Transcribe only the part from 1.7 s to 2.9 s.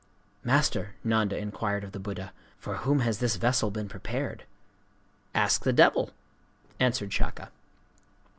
of the Buddha, 'for